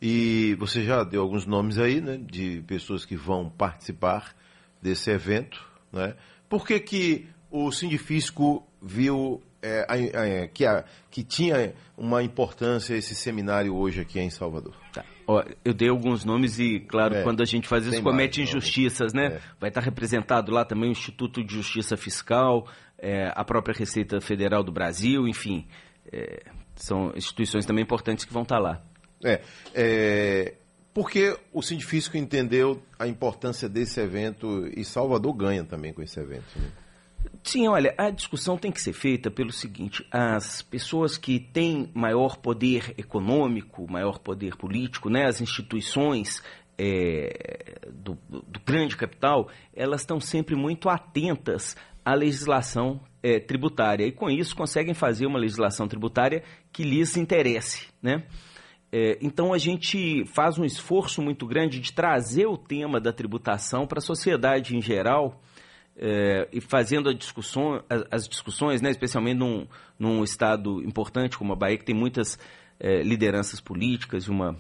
E 0.00 0.56
você 0.58 0.82
já 0.82 1.02
deu 1.02 1.22
alguns 1.22 1.44
nomes 1.44 1.78
aí, 1.78 2.00
né, 2.00 2.18
de 2.18 2.62
pessoas 2.66 3.04
que 3.04 3.16
vão 3.16 3.50
participar 3.50 4.34
desse 4.80 5.10
evento, 5.10 5.62
né? 5.92 6.14
Por 6.48 6.66
que, 6.66 6.80
que 6.80 7.28
o 7.50 7.70
Sindifisco 7.70 8.66
viu 8.80 9.42
é, 9.62 9.86
a, 9.88 10.48
que, 10.48 10.64
a, 10.64 10.84
que 11.10 11.22
tinha 11.22 11.74
uma 11.96 12.22
importância 12.22 12.94
esse 12.94 13.14
seminário 13.14 13.74
hoje 13.74 14.00
aqui 14.00 14.20
em 14.20 14.30
Salvador? 14.30 14.74
Tá. 14.92 15.04
Ó, 15.26 15.44
eu 15.64 15.74
dei 15.74 15.88
alguns 15.88 16.24
nomes 16.24 16.58
e, 16.58 16.80
claro, 16.80 17.16
é, 17.16 17.22
quando 17.22 17.42
a 17.42 17.44
gente 17.44 17.68
faz 17.68 17.86
isso, 17.86 18.02
comete 18.02 18.40
mais, 18.40 18.50
injustiças, 18.50 19.12
né? 19.12 19.26
É. 19.26 19.40
Vai 19.60 19.68
estar 19.68 19.80
representado 19.80 20.50
lá 20.52 20.64
também 20.64 20.88
o 20.88 20.92
Instituto 20.92 21.44
de 21.44 21.54
Justiça 21.54 21.96
Fiscal, 21.96 22.66
é, 22.98 23.30
a 23.34 23.44
própria 23.44 23.74
Receita 23.76 24.20
Federal 24.20 24.62
do 24.62 24.72
Brasil, 24.72 25.28
enfim. 25.28 25.66
É, 26.10 26.44
são 26.74 27.12
instituições 27.14 27.66
também 27.66 27.82
importantes 27.82 28.24
que 28.24 28.32
vão 28.32 28.42
estar 28.42 28.58
lá. 28.58 28.82
É, 29.24 29.40
é, 29.74 30.54
porque 30.94 31.36
o 31.52 31.60
Sindifisco 31.60 32.16
entendeu 32.16 32.82
a 32.98 33.06
importância 33.06 33.68
desse 33.68 34.00
evento 34.00 34.68
e 34.76 34.84
Salvador 34.84 35.32
ganha 35.34 35.64
também 35.64 35.92
com 35.92 36.02
esse 36.02 36.18
evento. 36.18 36.46
Né? 36.56 36.70
Sim, 37.42 37.68
olha, 37.68 37.94
a 37.96 38.10
discussão 38.10 38.56
tem 38.56 38.70
que 38.70 38.80
ser 38.80 38.92
feita 38.92 39.30
pelo 39.30 39.52
seguinte: 39.52 40.06
as 40.10 40.62
pessoas 40.62 41.16
que 41.16 41.38
têm 41.38 41.90
maior 41.94 42.36
poder 42.36 42.94
econômico, 42.98 43.90
maior 43.90 44.18
poder 44.18 44.56
político, 44.56 45.08
né, 45.08 45.26
as 45.26 45.40
instituições 45.40 46.42
é, 46.78 47.80
do, 47.92 48.18
do, 48.30 48.60
grande 48.64 48.96
capital, 48.96 49.48
elas 49.74 50.02
estão 50.02 50.20
sempre 50.20 50.54
muito 50.54 50.88
atentas 50.88 51.76
à 52.04 52.14
legislação 52.14 53.00
é, 53.22 53.40
tributária 53.40 54.06
e, 54.06 54.12
com 54.12 54.30
isso, 54.30 54.54
conseguem 54.54 54.94
fazer 54.94 55.26
uma 55.26 55.38
legislação 55.38 55.88
tributária 55.88 56.42
que 56.72 56.84
lhes 56.84 57.16
interesse, 57.16 57.88
né? 58.00 58.24
É, 58.90 59.18
então 59.20 59.52
a 59.52 59.58
gente 59.58 60.24
faz 60.26 60.58
um 60.58 60.64
esforço 60.64 61.20
muito 61.20 61.46
grande 61.46 61.78
de 61.78 61.92
trazer 61.92 62.46
o 62.46 62.56
tema 62.56 62.98
da 62.98 63.12
tributação 63.12 63.86
para 63.86 63.98
a 63.98 64.02
sociedade 64.02 64.74
em 64.74 64.80
geral 64.80 65.42
é, 65.98 66.48
e 66.52 66.60
fazendo 66.60 67.12
discussão, 67.12 67.82
as, 67.90 68.04
as, 68.10 68.28
discussões, 68.28 68.80
né, 68.80 68.90
especialmente 68.90 69.38
num, 69.38 69.66
num, 69.98 70.22
estado 70.22 70.80
importante 70.82 71.36
como 71.36 71.52
a 71.52 71.56
Bahia, 71.56 71.76
que 71.76 71.84
tem 71.84 71.94
muitas 71.94 72.38
é, 72.78 73.02
lideranças 73.02 73.60
políticas 73.60 74.24
e 74.24 74.30
uma, 74.30 74.56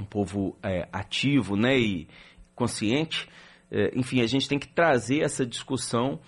um 0.00 0.04
povo 0.04 0.56
é, 0.62 0.88
ativo 0.90 1.54
né, 1.54 1.78
e 1.78 2.08
consciente. 2.54 3.28
É, 3.70 3.92
enfim, 3.94 4.22
a 4.22 4.26
gente 4.26 4.48
tem 4.48 4.58
que 4.58 4.68
trazer 4.68 5.20
essa 5.20 5.44
discussão 5.44 6.18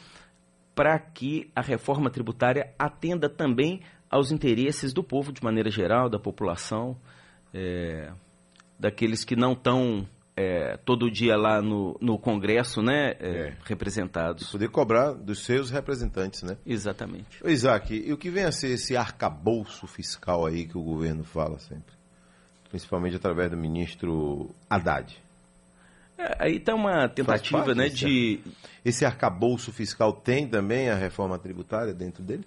para 0.74 0.98
que 0.98 1.50
a 1.56 1.62
reforma 1.62 2.10
tributária 2.10 2.74
atenda 2.78 3.28
também 3.28 3.80
aos 4.10 4.30
interesses 4.30 4.92
do 4.92 5.02
povo 5.02 5.32
de 5.32 5.42
maneira 5.42 5.70
geral, 5.70 6.10
da 6.10 6.18
população, 6.18 6.96
é, 7.54 8.12
daqueles 8.78 9.24
que 9.24 9.34
não 9.34 9.52
estão 9.52 10.06
é, 10.40 10.76
todo 10.78 11.10
dia 11.10 11.36
lá 11.36 11.60
no, 11.60 11.96
no 12.00 12.18
Congresso, 12.18 12.82
né, 12.82 13.14
é, 13.20 13.28
é. 13.28 13.56
representados. 13.64 14.48
E 14.48 14.52
poder 14.52 14.68
cobrar 14.70 15.12
dos 15.12 15.44
seus 15.44 15.70
representantes, 15.70 16.42
né? 16.42 16.56
Exatamente. 16.66 17.26
Isaac, 17.44 17.94
e 17.94 18.12
o 18.12 18.16
que 18.16 18.30
vem 18.30 18.44
a 18.44 18.52
ser 18.52 18.68
esse 18.68 18.96
arcabouço 18.96 19.86
fiscal 19.86 20.46
aí 20.46 20.66
que 20.66 20.78
o 20.78 20.82
governo 20.82 21.24
fala 21.24 21.58
sempre? 21.58 21.94
Principalmente 22.70 23.16
através 23.16 23.50
do 23.50 23.56
ministro 23.56 24.50
Haddad. 24.68 25.16
É, 26.16 26.36
aí 26.38 26.56
está 26.56 26.74
uma 26.74 27.08
tentativa, 27.08 27.74
né, 27.74 27.88
de... 27.88 28.40
Esse 28.84 29.04
arcabouço 29.04 29.72
fiscal 29.72 30.12
tem 30.12 30.48
também 30.48 30.88
a 30.88 30.94
reforma 30.94 31.38
tributária 31.38 31.92
dentro 31.92 32.22
dele? 32.22 32.46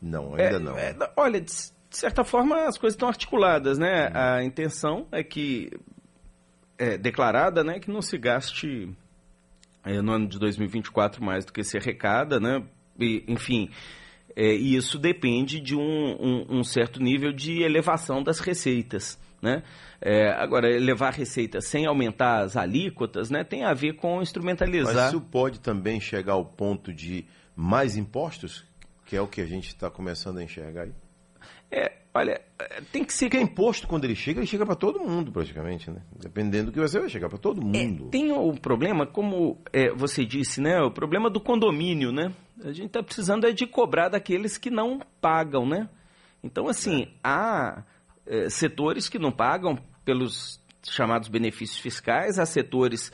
Não, 0.00 0.34
ainda 0.34 0.56
é, 0.56 0.58
não. 0.58 0.78
É, 0.78 0.94
olha, 1.16 1.40
de 1.40 1.50
certa 1.90 2.22
forma 2.22 2.66
as 2.66 2.76
coisas 2.76 2.94
estão 2.94 3.08
articuladas, 3.08 3.78
né? 3.78 4.08
Hum. 4.08 4.12
A 4.14 4.44
intenção 4.44 5.06
é 5.10 5.22
que, 5.22 5.70
é, 6.78 6.98
declarada, 6.98 7.62
né, 7.62 7.78
que 7.78 7.90
não 7.90 8.02
se 8.02 8.18
gaste 8.18 8.88
é, 9.84 10.00
no 10.00 10.12
ano 10.12 10.26
de 10.26 10.38
2024 10.38 11.22
mais 11.22 11.44
do 11.44 11.52
que 11.52 11.62
se 11.62 11.76
arrecada, 11.76 12.40
né? 12.40 12.62
E, 12.98 13.24
enfim, 13.28 13.70
é, 14.36 14.54
e 14.54 14.76
isso 14.76 14.98
depende 14.98 15.60
de 15.60 15.76
um, 15.76 15.80
um, 15.80 16.58
um, 16.58 16.64
certo 16.64 17.00
nível 17.00 17.32
de 17.32 17.62
elevação 17.62 18.22
das 18.22 18.38
receitas. 18.38 19.18
Né? 19.42 19.62
É, 20.00 20.30
agora, 20.30 20.70
elevar 20.70 21.12
a 21.12 21.16
receita 21.16 21.60
sem 21.60 21.86
aumentar 21.86 22.40
as 22.40 22.56
alíquotas 22.56 23.30
né, 23.30 23.44
tem 23.44 23.64
a 23.64 23.74
ver 23.74 23.94
com 23.94 24.22
instrumentalizar. 24.22 24.94
Mas 24.94 25.08
isso 25.08 25.20
pode 25.20 25.60
também 25.60 26.00
chegar 26.00 26.32
ao 26.32 26.44
ponto 26.44 26.92
de 26.92 27.26
mais 27.54 27.96
impostos? 27.96 28.64
que 29.04 29.16
é 29.16 29.20
o 29.20 29.28
que 29.28 29.40
a 29.40 29.46
gente 29.46 29.68
está 29.68 29.90
começando 29.90 30.38
a 30.38 30.42
enxergar 30.42 30.82
aí? 30.82 30.94
É, 31.74 31.92
olha, 32.14 32.40
é, 32.56 32.80
tem 32.92 33.04
que 33.04 33.12
ser. 33.12 33.26
Porque 33.26 33.38
é 33.38 33.40
imposto, 33.40 33.88
quando 33.88 34.04
ele 34.04 34.14
chega, 34.14 34.38
ele 34.38 34.46
chega 34.46 34.64
para 34.64 34.76
todo 34.76 35.00
mundo, 35.00 35.32
praticamente, 35.32 35.90
né? 35.90 36.00
Dependendo 36.16 36.66
do 36.66 36.72
que 36.72 36.78
você 36.78 37.00
vai 37.00 37.08
chegar 37.08 37.28
para 37.28 37.36
todo 37.36 37.60
é, 37.60 37.64
mundo. 37.64 38.06
É, 38.06 38.10
tem 38.10 38.30
o 38.30 38.52
problema, 38.52 39.04
como 39.04 39.58
é, 39.72 39.90
você 39.92 40.24
disse, 40.24 40.60
né? 40.60 40.80
O 40.80 40.90
problema 40.92 41.28
do 41.28 41.40
condomínio, 41.40 42.12
né? 42.12 42.32
A 42.62 42.68
gente 42.70 42.86
está 42.86 43.02
precisando 43.02 43.44
é 43.44 43.50
de 43.50 43.66
cobrar 43.66 44.08
daqueles 44.08 44.56
que 44.56 44.70
não 44.70 45.00
pagam, 45.20 45.66
né? 45.66 45.88
Então, 46.44 46.68
assim, 46.68 47.02
é. 47.02 47.08
há 47.24 47.82
setores 48.48 49.08
que 49.08 49.18
não 49.18 49.32
pagam 49.32 49.76
pelos 50.04 50.62
chamados 50.82 51.28
benefícios 51.28 51.78
fiscais, 51.78 52.38
há 52.38 52.46
setores 52.46 53.12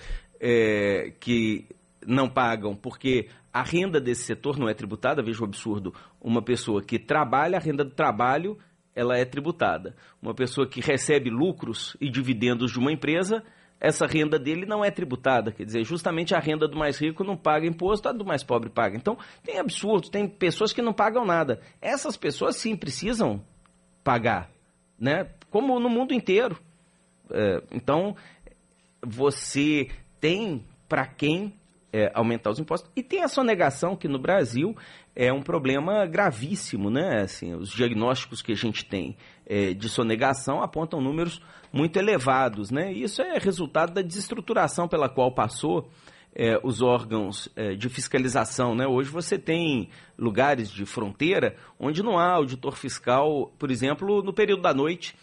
que 1.19 1.67
não 2.07 2.28
pagam 2.28 2.75
porque 2.75 3.28
a 3.52 3.62
renda 3.62 4.00
desse 4.00 4.25
setor 4.25 4.59
não 4.59 4.69
é 4.69 4.75
tributada, 4.75 5.23
veja 5.23 5.42
o 5.42 5.45
absurdo. 5.45 5.95
Uma 6.21 6.42
pessoa 6.42 6.83
que 6.83 6.99
trabalha, 6.99 7.59
a 7.59 7.61
renda 7.61 7.85
do 7.85 7.90
trabalho, 7.90 8.57
ela 8.95 9.16
é 9.16 9.25
tributada. 9.25 9.95
Uma 10.23 10.35
pessoa 10.35 10.69
que 10.69 10.80
recebe 10.80 11.30
lucros 11.30 11.97
e 12.00 12.09
dividendos 12.09 12.73
de 12.73 12.78
uma 12.78 12.92
empresa, 12.92 13.42
essa 13.80 14.07
renda 14.07 14.38
dele 14.38 14.66
não 14.66 14.85
é 14.85 14.90
tributada. 14.90 15.50
Quer 15.50 15.64
dizer, 15.64 15.85
justamente 15.85 16.35
a 16.35 16.38
renda 16.38 16.69
do 16.69 16.76
mais 16.76 16.99
rico 16.99 17.25
não 17.25 17.37
paga 17.37 17.66
imposto, 17.66 18.09
a 18.09 18.12
do 18.12 18.25
mais 18.25 18.45
pobre 18.45 18.71
paga. 18.71 18.97
Então, 18.97 19.16
tem 19.42 19.59
absurdos, 19.59 20.11
tem 20.11 20.28
pessoas 20.28 20.73
que 20.73 20.83
não 20.83 20.92
pagam 20.92 21.25
nada. 21.25 21.61
Essas 21.80 22.16
pessoas 22.16 22.57
sim 22.57 22.76
precisam 22.76 23.42
pagar, 24.04 24.50
né? 24.99 25.30
Como 25.50 25.80
no 25.80 25.88
mundo 25.88 26.12
inteiro. 26.14 26.59
É, 27.30 27.62
então, 27.73 28.14
você 29.02 29.88
tem 30.21 30.64
para 30.88 31.07
quem 31.07 31.54
é, 31.92 32.11
aumentar 32.14 32.50
os 32.50 32.59
impostos. 32.59 32.90
E 32.94 33.02
tem 33.02 33.23
a 33.23 33.28
sonegação, 33.28 33.97
que 33.97 34.09
no 34.09 34.18
Brasil 34.18 34.76
é 35.14 35.32
um 35.32 35.42
problema 35.42 36.06
gravíssimo, 36.06 36.90
né? 36.90 37.23
Assim, 37.23 37.54
os 37.54 37.70
diagnósticos 37.70 38.42
que 38.42 38.52
a 38.52 38.56
gente 38.56 38.85
tem 38.85 39.16
é, 39.47 39.75
de 39.75 39.88
sonegação 39.88 40.62
apontam 40.62 41.00
números 41.00 41.40
muito 41.73 41.97
elevados, 41.99 42.70
né? 42.70 42.92
E 42.92 43.02
isso 43.02 43.23
é 43.23 43.38
resultado 43.38 43.92
da 43.92 44.02
desestruturação 44.02 44.88
pela 44.88 45.09
qual 45.09 45.32
passou 45.32 45.88
é, 46.35 46.61
os 46.62 46.80
órgãos 46.80 47.49
é, 47.56 47.75
de 47.75 47.88
fiscalização, 47.88 48.75
né? 48.75 48.87
Hoje 48.87 49.11
você 49.11 49.38
tem 49.38 49.88
lugares 50.16 50.70
de 50.70 50.87
fronteira 50.87 51.56
onde 51.78 52.02
não 52.02 52.18
há 52.18 52.32
auditor 52.32 52.76
fiscal, 52.76 53.52
por 53.59 53.70
exemplo, 53.70 54.23
no 54.23 54.32
período 54.32 54.62
da 54.62 54.73
noite. 54.73 55.16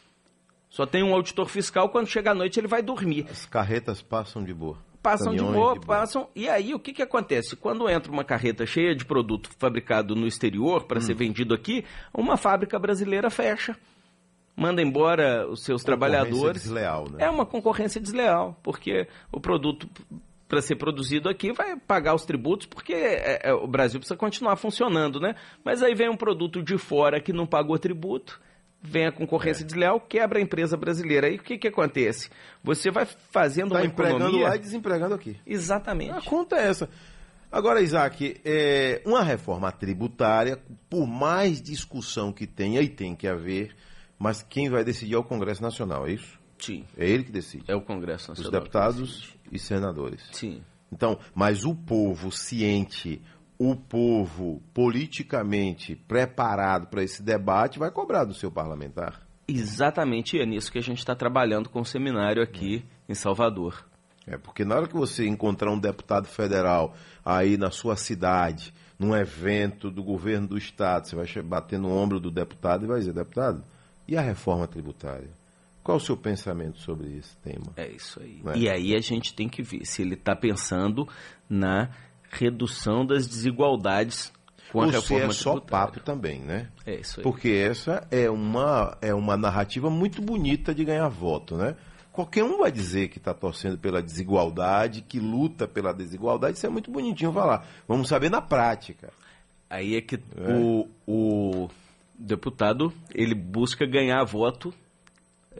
Só 0.70 0.86
tem 0.86 1.02
um 1.02 1.14
auditor 1.14 1.48
fiscal, 1.48 1.88
quando 1.90 2.08
chega 2.08 2.32
à 2.32 2.36
noite 2.36 2.60
ele 2.60 2.68
vai 2.68 2.82
dormir. 2.82 3.26
As 3.32 3.46
carretas 3.46 4.02
passam 4.02 4.44
de 4.44 4.54
boa 4.54 4.78
passam 5.08 5.34
de 5.34 5.42
boa, 5.42 5.52
de 5.52 5.56
boa, 5.56 5.80
passam. 5.80 6.28
E 6.36 6.50
aí 6.50 6.74
o 6.74 6.80
que, 6.80 6.92
que 6.92 7.02
acontece? 7.02 7.56
Quando 7.56 7.90
entra 7.90 8.12
uma 8.12 8.26
carreta 8.26 8.66
cheia 8.66 8.94
de 8.94 9.06
produto 9.06 9.50
fabricado 9.58 10.16
no 10.16 10.28
exterior 10.28 10.84
para 10.84 10.98
hum. 10.98 11.02
ser 11.02 11.14
vendido 11.14 11.54
aqui, 11.54 11.86
uma 12.14 12.36
fábrica 12.36 12.78
brasileira 12.78 13.30
fecha. 13.30 13.78
Manda 14.54 14.82
embora 14.82 15.48
os 15.48 15.64
seus 15.64 15.84
trabalhadores. 15.84 16.64
Desleal, 16.64 17.10
né? 17.10 17.20
É 17.20 17.30
uma 17.30 17.46
concorrência 17.46 18.02
desleal, 18.02 18.60
porque 18.62 19.08
o 19.32 19.40
produto 19.40 19.88
para 20.48 20.62
ser 20.62 20.76
produzido 20.76 21.30
aqui 21.30 21.52
vai 21.52 21.78
pagar 21.78 22.16
os 22.16 22.26
tributos, 22.26 22.66
porque 22.66 22.94
é, 22.94 23.50
é, 23.50 23.54
o 23.54 23.68
Brasil 23.68 24.00
precisa 24.00 24.18
continuar 24.18 24.56
funcionando, 24.56 25.20
né? 25.20 25.36
Mas 25.64 25.84
aí 25.84 25.94
vem 25.94 26.10
um 26.10 26.18
produto 26.18 26.62
de 26.64 26.78
fora 26.78 27.22
que 27.22 27.32
não 27.32 27.46
pagou 27.46 27.78
tributo 27.78 28.42
vem 28.88 29.06
a 29.06 29.12
concorrência 29.12 29.64
é. 29.64 29.66
desleal, 29.66 30.00
quebra 30.00 30.40
a 30.40 30.42
empresa 30.42 30.78
brasileira. 30.78 31.28
Aí 31.28 31.36
o 31.36 31.44
que, 31.44 31.58
que 31.58 31.68
acontece? 31.68 32.30
Você 32.64 32.90
vai 32.90 33.06
fazendo 33.06 33.72
tá 33.72 33.80
uma 33.80 33.86
empregando 33.86 34.24
economia... 34.24 34.48
lá 34.50 34.56
e 34.56 34.60
desempregando 34.60 35.16
aqui. 35.16 35.40
Exatamente. 35.46 36.12
A 36.12 36.22
conta 36.22 36.56
é 36.56 36.68
essa. 36.68 36.90
Agora, 37.52 37.82
Isaac, 37.82 38.42
é, 38.44 39.02
uma 39.06 39.24
reforma 39.24 39.72
tributária, 39.72 40.62
por 40.90 41.08
mais 41.08 41.62
discussão 41.62 42.32
que 42.34 42.46
tenha, 42.46 42.82
e 42.82 42.90
tem 42.90 43.16
que 43.16 43.28
haver, 43.28 43.76
mas 44.20 44.44
quem 44.44 44.70
vai 44.70 44.84
decidir 44.84 45.16
é 45.16 45.18
o 45.18 45.24
Congresso 45.24 45.62
Nacional, 45.62 46.08
é 46.08 46.12
isso? 46.12 46.38
Sim. 46.60 46.86
É 46.98 47.08
ele 47.08 47.24
que 47.24 47.32
decide. 47.32 47.64
É 47.68 47.76
o 47.76 47.82
Congresso 47.82 48.30
Nacional. 48.30 48.52
Os 48.52 48.60
deputados 48.60 49.36
e 49.52 49.60
senadores. 49.60 50.28
Sim. 50.32 50.62
Então, 50.92 51.20
mas 51.34 51.66
o 51.66 51.76
povo 51.76 52.32
ciente, 52.32 53.22
o 53.60 53.76
povo 53.76 54.62
politicamente 54.74 55.96
preparado 55.96 56.88
para 56.88 57.04
esse 57.04 57.24
debate 57.24 57.80
vai 57.80 57.90
cobrar 57.90 58.24
do 58.24 58.34
seu 58.34 58.52
parlamentar. 58.52 59.22
Exatamente, 59.48 60.40
é 60.40 60.46
nisso 60.46 60.72
que 60.72 60.78
a 60.78 60.84
gente 60.84 61.00
está 61.00 61.16
trabalhando 61.16 61.70
com 61.70 61.82
o 61.82 61.86
seminário 61.86 62.44
aqui 62.44 62.84
em 63.08 63.16
Salvador. 63.16 63.86
É, 64.28 64.38
porque 64.38 64.66
na 64.66 64.76
hora 64.76 64.88
que 64.88 64.94
você 64.94 65.26
encontrar 65.26 65.72
um 65.72 65.80
deputado 65.80 66.28
federal 66.28 66.94
aí 67.24 67.58
na 67.58 67.72
sua 67.72 67.96
cidade, 67.96 68.74
num 69.00 69.16
evento 69.16 69.90
do 69.90 70.04
governo 70.04 70.48
do 70.48 70.58
estado, 70.58 71.08
você 71.08 71.16
vai 71.16 71.44
bater 71.44 71.80
no 71.80 71.90
ombro 71.90 72.20
do 72.20 72.30
deputado 72.30 72.84
e 72.84 72.88
vai 72.88 73.00
dizer, 73.00 73.14
deputado, 73.14 73.64
e 74.06 74.18
a 74.18 74.22
reforma 74.22 74.68
tributária? 74.68 75.30
Qual 75.82 75.98
o 75.98 76.02
seu 76.02 76.18
pensamento 76.18 76.80
sobre 76.80 77.16
esse 77.16 77.38
tema? 77.38 77.72
É 77.78 77.88
isso 77.88 78.22
aí. 78.22 78.42
É? 78.48 78.58
E 78.58 78.70
aí 78.70 78.94
a 78.94 79.00
gente 79.00 79.34
tem 79.34 79.48
que 79.48 79.64
ver 79.64 79.86
se 79.86 80.02
ele 80.02 80.16
está 80.16 80.36
pensando 80.36 81.08
na 81.50 81.90
redução 82.30 83.06
das 83.06 83.28
desigualdades 83.28 84.32
com 84.72 84.80
Ou 84.80 84.84
a 84.86 84.92
reforma 84.92 85.34
se 85.34 85.40
é 85.40 85.44
só 85.44 85.60
papo 85.60 86.00
também, 86.00 86.40
né? 86.40 86.68
É 86.86 86.96
isso 86.96 87.20
aí. 87.20 87.24
Porque 87.24 87.50
essa 87.50 88.06
é 88.12 88.30
uma, 88.30 88.98
é 89.02 89.14
uma 89.14 89.38
narrativa 89.38 89.90
muito 89.90 90.22
bonita 90.22 90.74
de 90.76 90.84
ganhar 90.84 91.08
voto, 91.08 91.56
né? 91.56 91.76
Qualquer 92.12 92.44
um 92.44 92.58
vai 92.58 92.72
dizer 92.72 93.10
que 93.10 93.20
está 93.20 93.34
torcendo 93.34 93.78
pela 93.78 94.02
desigualdade, 94.02 95.02
que 95.02 95.20
luta 95.20 95.68
pela 95.68 95.94
desigualdade, 95.94 96.58
isso 96.58 96.66
é 96.66 96.70
muito 96.70 96.90
bonitinho 96.92 97.32
falar. 97.32 97.66
Vamos 97.88 98.10
saber 98.10 98.30
na 98.30 98.42
prática. 98.42 99.14
Aí 99.70 99.96
é 99.96 100.02
que 100.02 100.16
é. 100.16 100.20
O, 100.52 100.88
o 101.06 101.70
deputado 102.18 102.92
ele 103.14 103.36
busca 103.36 103.86
ganhar 103.86 104.24
voto 104.24 104.74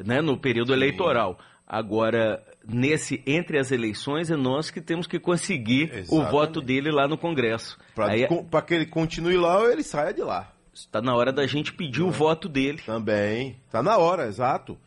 né, 0.04 0.22
no 0.22 0.38
período 0.38 0.70
Sim. 0.70 0.74
eleitoral. 0.74 1.38
Agora, 1.68 2.44
nesse 2.68 3.24
entre 3.26 3.58
as 3.58 3.72
eleições, 3.72 4.30
é 4.30 4.36
nós 4.36 4.70
que 4.70 4.82
temos 4.82 5.08
que 5.08 5.20
conseguir 5.20 5.92
Exatamente. 5.94 6.14
o 6.14 6.32
voto 6.32 6.62
dele 6.62 6.92
lá 6.92 7.08
no 7.08 7.18
Congresso. 7.18 7.78
Para 7.96 8.18
é 8.18 8.28
que 8.66 8.74
ele 8.74 8.86
continue 8.86 9.38
lá 9.38 9.60
ou 9.60 9.72
ele 9.72 9.84
saia 9.84 10.14
de 10.14 10.22
lá. 10.22 10.52
Está 10.74 11.02
na 11.02 11.16
hora 11.16 11.32
da 11.34 11.48
gente 11.48 11.74
pedir 11.74 12.02
é. 12.02 12.04
o 12.04 12.12
voto 12.12 12.48
dele. 12.48 12.82
Também. 12.86 13.60
Está 13.66 13.82
na 13.82 13.98
hora, 13.98 14.28
exato. 14.28 14.78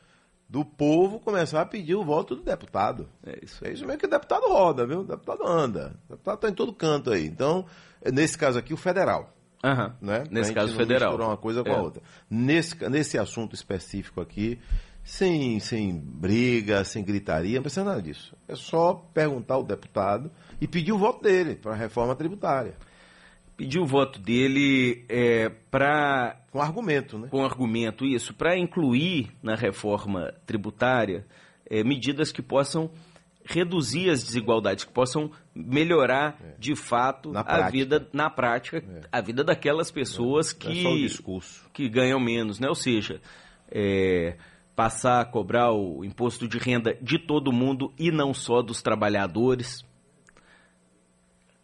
Do 0.49 0.65
povo 0.65 1.21
começar 1.21 1.61
a 1.61 1.67
pedir 1.67 1.95
o 1.95 2.05
voto 2.05 2.37
do 2.37 2.43
deputado. 2.43 3.09
É 3.25 3.39
isso. 3.43 3.65
É 3.65 3.73
isso 3.73 3.85
mesmo 3.85 3.99
que 3.99 4.07
o 4.07 4.11
deputado 4.11 4.49
roda, 4.49 4.87
viu? 4.87 5.01
O 5.01 5.05
deputado 5.05 5.47
anda. 5.47 5.97
O 6.09 6.13
deputado 6.13 6.35
está 6.37 6.49
em 6.49 6.55
todo 6.55 6.73
canto 6.73 7.11
aí. 7.11 7.25
Então, 7.25 7.67
nesse 8.13 8.37
caso 8.37 8.59
aqui, 8.59 8.75
o 8.75 8.77
federal. 8.77 9.33
Uhum. 9.63 9.93
Né? 10.01 10.25
Nesse 10.31 10.53
caso 10.53 10.75
federal. 10.75 11.17
uma 11.17 11.37
coisa 11.37 11.63
com 11.63 11.71
é. 11.71 11.75
a 11.75 11.81
outra. 11.81 12.03
Nesse, 12.29 12.77
nesse 12.89 13.19
assunto 13.19 13.55
específico 13.55 14.21
aqui, 14.21 14.59
sem, 15.03 15.59
sem 15.61 15.99
briga, 15.99 16.85
sem 16.85 17.03
gritaria, 17.03 17.57
não 17.57 17.63
precisa 17.63 17.85
nada 17.85 18.03
disso. 18.03 18.35
É 18.47 18.55
só 18.55 18.95
perguntar 19.13 19.55
ao 19.55 19.65
deputado 19.65 20.31
e 20.61 20.67
pedir 20.67 20.93
o 20.93 20.99
voto 20.99 21.23
dele 21.23 21.57
para 21.57 21.73
a 21.73 21.77
reforma 21.77 22.15
tributária. 22.15 22.75
Pedir 23.57 23.79
o 23.79 23.87
voto 23.87 24.19
dele 24.19 25.05
é, 25.09 25.51
para. 25.71 26.37
Com 26.51 26.63
argumento, 26.63 27.19
né? 27.19 27.29
Com 27.29 27.45
argumento, 27.45 28.07
isso. 28.07 28.33
Para 28.33 28.57
incluir 28.59 29.31
na 29.43 29.55
reforma 29.55 30.33
tributária 30.47 31.27
é, 31.67 31.85
medidas 31.85 32.33
que 32.33 32.41
possam 32.41 32.91
reduzir 33.45 34.11
as 34.11 34.23
desigualdades, 34.23 34.85
que 34.85 34.93
possam 34.93 35.31
melhorar 35.55 36.39
é. 36.43 36.55
de 36.59 36.77
fato 36.77 37.33
a 37.35 37.69
vida 37.69 38.09
na 38.13 38.31
prática, 38.31 38.79
é. 38.79 39.01
a 39.11 39.21
vida 39.21 39.43
daquelas 39.43 39.91
pessoas 39.91 40.53
é. 40.53 40.55
que, 40.55 41.09
que 41.73 41.89
ganham 41.89 42.21
menos, 42.21 42.59
né? 42.59 42.69
Ou 42.69 42.75
seja, 42.75 43.21
é, 43.71 44.37
passar 44.75 45.21
a 45.21 45.25
cobrar 45.25 45.73
o 45.73 46.05
imposto 46.05 46.49
de 46.49 46.59
renda 46.59 46.97
de 47.01 47.19
todo 47.19 47.53
mundo 47.53 47.93
e 47.99 48.11
não 48.11 48.33
só 48.33 48.63
dos 48.63 48.81
trabalhadores, 48.83 49.85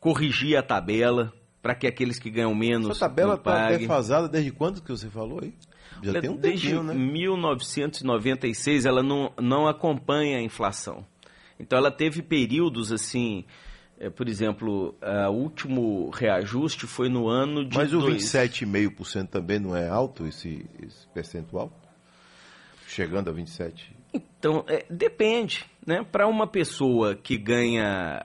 corrigir 0.00 0.56
a 0.56 0.62
tabela 0.62 1.32
para 1.62 1.74
que 1.74 1.86
aqueles 1.86 2.18
que 2.18 2.30
ganham 2.30 2.54
menos. 2.54 2.90
Essa 2.90 3.08
tabela 3.08 3.34
está 3.34 3.70
defasada 3.70 4.28
desde 4.28 4.52
quando 4.52 4.80
que 4.80 4.90
você 4.90 5.08
falou 5.08 5.40
aí? 5.42 5.54
Já 6.02 6.20
tem 6.20 6.30
um 6.30 6.36
desde 6.36 6.68
tempinho, 6.68 6.82
né? 6.82 6.94
1996 6.94 8.86
ela 8.86 9.02
não, 9.02 9.32
não 9.40 9.66
acompanha 9.66 10.38
a 10.38 10.42
inflação. 10.42 11.04
Então 11.58 11.78
ela 11.78 11.90
teve 11.90 12.22
períodos 12.22 12.92
assim, 12.92 13.44
é, 13.98 14.10
por 14.10 14.28
exemplo, 14.28 14.94
o 15.02 15.32
último 15.32 16.10
reajuste 16.10 16.86
foi 16.86 17.08
no 17.08 17.28
ano 17.28 17.64
de. 17.64 17.76
Mas 17.76 17.92
o 17.94 18.00
27,5% 18.00 19.28
também 19.28 19.58
não 19.58 19.74
é 19.74 19.88
alto 19.88 20.26
esse, 20.26 20.66
esse 20.82 21.06
percentual? 21.08 21.72
Chegando 22.86 23.28
a 23.28 23.32
27? 23.32 23.94
Então, 24.12 24.64
é, 24.68 24.84
depende. 24.88 25.64
Né? 25.86 26.04
Para 26.04 26.26
uma 26.26 26.46
pessoa 26.46 27.14
que 27.14 27.36
ganha, 27.36 28.20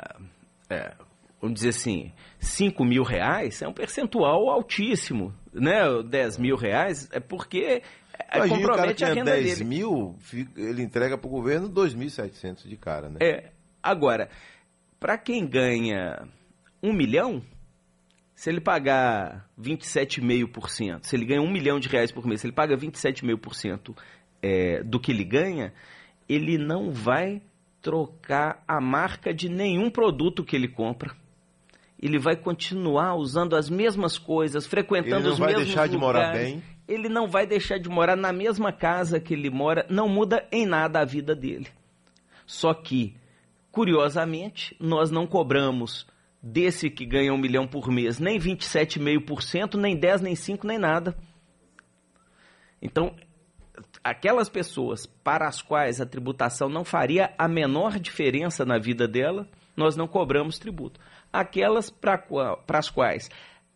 é, 0.70 0.94
vamos 1.41 1.56
dizer 1.56 1.70
assim, 1.70 2.12
5 2.39 2.84
mil 2.86 3.03
reais, 3.03 3.62
é 3.62 3.68
um 3.68 3.74
percentual 3.74 4.50
altíssimo. 4.50 5.34
Né? 5.53 5.82
10 6.08 6.38
mil 6.38 6.56
reais 6.56 7.10
é 7.12 7.20
porque 7.20 7.82
é, 8.30 8.38
Imagina, 8.38 8.58
compromete 8.58 9.03
o 9.03 9.08
cara 9.08 9.12
a 9.12 9.15
renda 9.15 9.32
10 9.32 9.58
dele. 9.58 9.70
mil, 9.70 10.15
ele 10.56 10.82
entrega 10.82 11.18
para 11.18 11.27
o 11.27 11.32
governo 11.32 11.70
2.700 11.70 12.68
de 12.68 12.77
cara, 12.77 13.09
né? 13.09 13.18
É. 13.22 13.51
Agora, 13.81 14.29
para 15.00 15.18
quem 15.18 15.46
ganha 15.46 16.27
um 16.81 16.94
milhão, 16.94 17.42
se 18.35 18.50
ele 18.50 18.62
pagar 18.62 19.50
27,5%, 19.59 21.00
se 21.03 21.16
ele 21.16 21.25
ganha 21.25 21.42
um 21.42 21.51
milhão 21.51 21.79
de 21.79 21.90
reais 21.90 22.12
por 22.12 22.25
mês, 22.25 22.42
se 22.42 22.48
ele 22.48 22.53
paga 22.53 22.77
27,5% 22.77 23.96
é, 24.42 24.84
do 24.84 25.00
que 25.00 25.12
ele 25.12 25.24
ganha, 25.24 25.74
ele 26.27 26.58
não 26.58 26.92
vai 26.92 27.42
trocar 27.82 28.64
a 28.68 28.80
marca 28.80 29.34
de 29.34 29.50
nenhum 29.50 29.90
produto 29.90 30.44
que 30.44 30.56
ele 30.56 30.68
compra. 30.68 31.16
Ele 32.01 32.18
vai 32.18 32.36
continuar 32.36 33.16
usando 33.16 33.56
as 33.56 33.70
mesmas 33.70 34.18
coisas, 34.18 34.66
frequentando 34.66 35.30
os 35.30 35.40
mesmos 35.40 35.40
lugares. 35.40 35.58
Ele 35.58 35.66
não 35.66 35.66
vai 35.66 35.66
deixar 35.66 35.88
de 35.88 35.98
morar 35.98 36.34
bem. 36.34 36.64
Ele 36.88 37.10
não 37.10 37.27
vai 37.27 37.48
deixar 37.48 37.77
de 37.77 37.90
morar 37.90 38.16
na 38.16 38.34
mesma 38.34 38.72
casa 38.72 39.20
que 39.20 39.34
ele 39.34 39.50
mora. 39.50 39.86
Não 39.90 40.10
muda 40.10 40.48
em 40.51 40.66
nada 40.66 41.00
a 41.00 41.06
vida 41.06 41.36
dele. 41.36 41.68
Só 42.46 42.74
que, 42.74 43.16
curiosamente, 43.72 44.75
nós 44.80 45.12
não 45.12 45.27
cobramos 45.27 46.08
desse 46.42 46.90
que 46.90 47.06
ganha 47.06 47.32
um 47.34 47.38
milhão 47.38 47.68
por 47.68 47.90
mês 47.90 48.20
nem 48.20 48.40
27,5%, 48.40 49.75
nem 49.75 49.98
10%, 49.98 50.22
nem 50.22 50.34
5%, 50.34 50.64
nem 50.64 50.80
nada. 50.80 51.16
Então, 52.82 53.16
aquelas 54.03 54.50
pessoas 54.50 55.05
para 55.05 55.48
as 55.48 55.61
quais 55.61 56.01
a 56.01 56.05
tributação 56.05 56.70
não 56.70 56.83
faria 56.83 57.33
a 57.37 57.48
menor 57.48 58.00
diferença 58.00 58.66
na 58.66 58.77
vida 58.77 59.07
dela, 59.07 59.48
nós 59.75 59.96
não 59.96 60.07
cobramos 60.07 60.59
tributo. 60.59 61.00
Aquelas 61.31 61.90
para 61.90 62.20
as 62.68 62.90
quais 62.90 63.29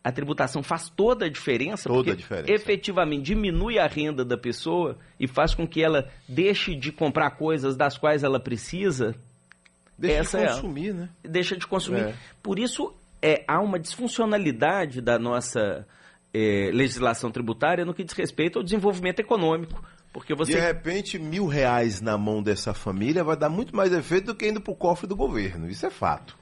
a 0.06 0.12
tributação 0.12 0.62
faz 0.62 0.88
toda 0.88 1.26
a 1.26 1.28
diferença, 1.28 1.88
toda 1.88 1.98
porque 1.98 2.10
a 2.12 2.14
diferença. 2.14 2.52
efetivamente 2.52 3.22
diminui 3.24 3.76
a 3.76 3.88
renda 3.88 4.24
da 4.24 4.38
pessoa 4.38 4.96
e 5.18 5.26
faz 5.26 5.52
com 5.52 5.66
que 5.66 5.82
ela 5.82 6.08
deixe 6.28 6.76
de 6.76 6.92
comprar 6.92 7.30
coisas 7.32 7.76
das 7.76 7.98
quais 7.98 8.22
ela 8.22 8.38
precisa. 8.38 9.16
Deixa 9.98 10.20
essa 10.20 10.38
de 10.38 10.44
é 10.44 10.48
consumir, 10.48 10.90
é, 10.90 10.92
né? 10.92 11.08
Deixa 11.24 11.56
de 11.56 11.66
consumir. 11.66 12.00
É. 12.00 12.14
Por 12.40 12.58
isso, 12.58 12.94
é, 13.20 13.42
há 13.48 13.60
uma 13.60 13.80
disfuncionalidade 13.80 15.00
da 15.00 15.18
nossa 15.18 15.84
é, 16.32 16.70
legislação 16.72 17.30
tributária 17.32 17.84
no 17.84 17.92
que 17.92 18.04
diz 18.04 18.14
respeito 18.14 18.58
ao 18.58 18.62
desenvolvimento 18.62 19.18
econômico. 19.18 19.82
Porque 20.16 20.34
você... 20.34 20.52
De 20.52 20.58
repente, 20.58 21.18
mil 21.18 21.46
reais 21.46 22.00
na 22.00 22.16
mão 22.16 22.42
dessa 22.42 22.72
família 22.72 23.22
vai 23.22 23.36
dar 23.36 23.50
muito 23.50 23.76
mais 23.76 23.92
efeito 23.92 24.26
do 24.26 24.34
que 24.34 24.48
indo 24.48 24.62
para 24.62 24.72
o 24.72 24.74
cofre 24.74 25.06
do 25.06 25.14
governo. 25.14 25.68
Isso 25.68 25.84
é 25.84 25.90
fato. 25.90 26.34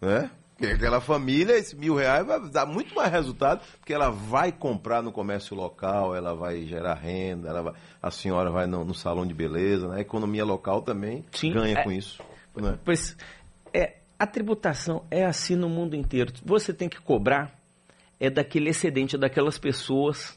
Né? 0.00 0.28
Porque 0.56 0.74
aquela 0.74 1.00
família, 1.00 1.56
esse 1.56 1.76
mil 1.76 1.94
reais 1.94 2.26
vai 2.26 2.40
dar 2.50 2.66
muito 2.66 2.92
mais 2.96 3.12
resultado, 3.12 3.62
porque 3.78 3.92
ela 3.92 4.10
vai 4.10 4.50
comprar 4.50 5.02
no 5.02 5.12
comércio 5.12 5.56
local, 5.56 6.16
ela 6.16 6.34
vai 6.34 6.66
gerar 6.66 6.94
renda, 6.94 7.48
ela 7.48 7.62
vai, 7.62 7.74
a 8.02 8.10
senhora 8.10 8.50
vai 8.50 8.66
no, 8.66 8.84
no 8.84 8.94
salão 8.94 9.24
de 9.24 9.34
beleza, 9.34 9.86
né? 9.86 9.98
a 9.98 10.00
economia 10.00 10.44
local 10.44 10.82
também 10.82 11.24
Sim, 11.30 11.52
ganha 11.52 11.78
é, 11.78 11.84
com 11.84 11.92
isso. 11.92 12.20
Né? 12.56 12.76
Pois 12.84 13.16
é, 13.72 13.98
a 14.18 14.26
tributação 14.26 15.04
é 15.10 15.24
assim 15.24 15.54
no 15.54 15.68
mundo 15.68 15.94
inteiro. 15.94 16.32
Você 16.44 16.74
tem 16.74 16.88
que 16.88 17.00
cobrar 17.00 17.56
é 18.18 18.28
daquele 18.28 18.70
excedente 18.70 19.16
daquelas 19.16 19.58
pessoas 19.58 20.36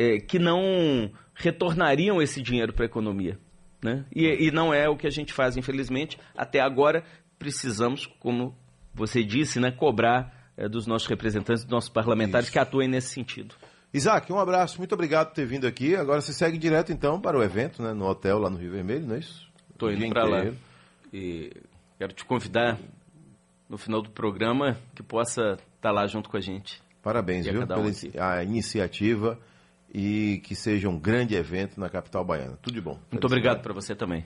é, 0.00 0.18
que 0.18 0.38
não 0.38 1.10
retornariam 1.34 2.22
esse 2.22 2.40
dinheiro 2.40 2.72
para 2.72 2.86
a 2.86 2.86
economia. 2.86 3.38
Né? 3.82 4.06
E, 4.14 4.46
e, 4.46 4.50
não 4.50 4.72
é 4.72 4.88
o 4.88 4.96
que 4.96 5.06
a 5.06 5.10
gente 5.10 5.30
faz, 5.30 5.58
infelizmente. 5.58 6.18
Até 6.34 6.58
agora, 6.60 7.04
precisamos, 7.38 8.06
como 8.06 8.56
você 8.94 9.22
disse, 9.22 9.60
né, 9.60 9.70
cobrar 9.70 10.52
é, 10.56 10.66
dos 10.68 10.86
nossos 10.86 11.06
representantes, 11.06 11.64
dos 11.64 11.70
nossos 11.70 11.90
parlamentares 11.90 12.46
Isso. 12.46 12.52
que 12.52 12.58
atuem 12.58 12.88
nesse 12.88 13.08
sentido. 13.08 13.54
Isaac, 13.92 14.32
um 14.32 14.38
abraço, 14.38 14.78
muito 14.78 14.94
obrigado 14.94 15.28
por 15.28 15.34
ter 15.34 15.44
vindo 15.44 15.66
aqui. 15.66 15.94
Agora 15.94 16.22
você 16.22 16.32
segue 16.32 16.56
direto 16.56 16.92
então 16.92 17.20
para 17.20 17.38
o 17.38 17.42
evento, 17.42 17.82
né, 17.82 17.92
no 17.92 18.06
hotel 18.06 18.38
lá 18.38 18.48
no 18.48 18.56
Rio 18.56 18.72
Vermelho, 18.72 19.06
não 19.06 19.16
é 19.16 19.18
isso? 19.18 19.50
Estou 19.70 19.92
indo 19.92 20.08
para 20.08 20.24
lá. 20.24 20.52
E 21.12 21.52
quero 21.98 22.14
te 22.14 22.24
convidar 22.24 22.78
no 23.68 23.76
final 23.76 24.00
do 24.00 24.10
programa 24.10 24.78
que 24.94 25.02
possa 25.02 25.52
estar 25.52 25.60
tá 25.80 25.90
lá 25.90 26.06
junto 26.06 26.30
com 26.30 26.38
a 26.38 26.40
gente. 26.40 26.80
Parabéns, 27.02 27.46
viu, 27.46 27.62
um 27.62 27.66
pela 27.66 27.82
a 28.18 28.42
iniciativa 28.42 29.38
e 29.92 30.40
que 30.44 30.54
seja 30.54 30.88
um 30.88 30.98
grande 30.98 31.34
evento 31.34 31.78
na 31.78 31.88
capital 31.88 32.24
baiana. 32.24 32.58
Tudo 32.62 32.74
de 32.74 32.80
bom. 32.80 32.98
Muito 33.10 33.26
obrigado 33.26 33.60
para 33.60 33.72
você 33.72 33.94
também. 33.94 34.24